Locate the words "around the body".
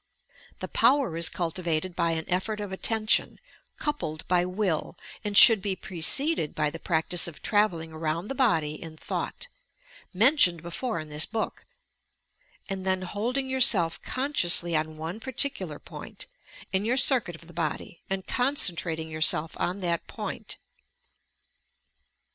7.91-8.81